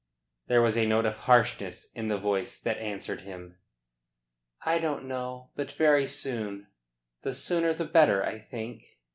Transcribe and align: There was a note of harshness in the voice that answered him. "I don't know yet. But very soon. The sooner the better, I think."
There 0.47 0.63
was 0.63 0.77
a 0.77 0.87
note 0.87 1.05
of 1.05 1.15
harshness 1.15 1.91
in 1.91 2.07
the 2.07 2.17
voice 2.17 2.59
that 2.59 2.79
answered 2.79 3.21
him. 3.21 3.59
"I 4.65 4.79
don't 4.79 5.03
know 5.05 5.51
yet. 5.55 5.67
But 5.67 5.75
very 5.77 6.07
soon. 6.07 6.65
The 7.21 7.35
sooner 7.35 7.71
the 7.75 7.85
better, 7.85 8.25
I 8.25 8.39
think." 8.39 8.97